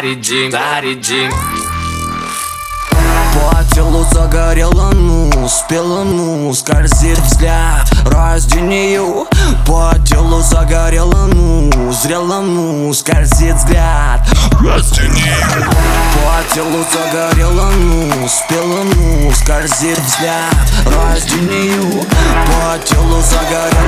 [0.00, 1.30] зарядим, зарядим
[3.34, 9.26] по телу загорело, ну, спела, ну, скользит взгляд Разденью
[9.66, 14.20] По телу загорело, ну, зрело, ну, скользит взгляд
[14.60, 15.34] Разденью
[16.14, 20.54] По телу загорело, ну, спела, ну, скользит взгляд
[20.86, 22.04] Разденью
[22.46, 23.79] По телу загорело,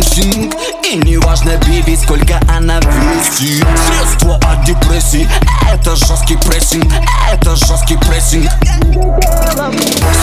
[0.00, 0.56] инстинкт
[0.90, 5.28] И не важно бибить, сколько она весит Средство от депрессии.
[5.72, 6.92] Это жесткий прессинг.
[7.32, 8.50] Это жесткий прессинг.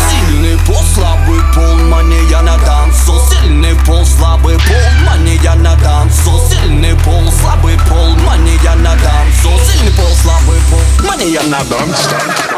[0.10, 6.96] Сильный пол, слабый пол Мания на танцу Сильный пол, слабый пол Мания на танцу Сильный
[7.04, 12.57] пол, слабый пол Мания на танцу Сильный пол, слабый пол Мания на танцу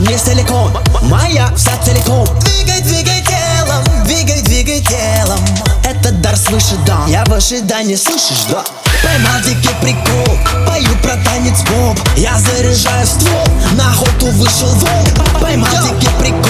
[0.00, 0.72] не целиком.
[1.02, 2.26] Моя вся целиком.
[2.40, 5.38] Двигай, двигай телом, двигай, двигай телом.
[5.84, 8.64] Это дар свыше дам Я в ожидании, слышишь, да?
[9.02, 10.38] Поймал дикий прикол.
[10.66, 13.46] Пою про танец бомб Я заряжаю ствол.
[13.72, 15.70] На охоту вышел волк Поймал.
[15.82, 16.43] Дикий прикол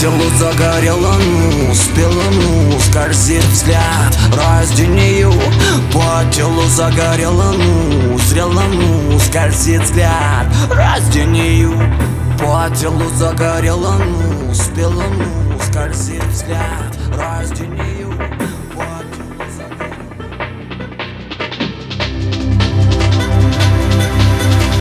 [0.00, 4.16] телу загорело, ну, спела, ну, скользит взгляд.
[4.36, 5.32] Разденью
[5.92, 10.46] По телу загорело, ну, зрело, ну, скользит взгляд.
[10.70, 11.72] Разденью
[12.38, 16.96] По телу загорело, ну, спела, ну, скользит взгляд.
[17.16, 18.14] Разденью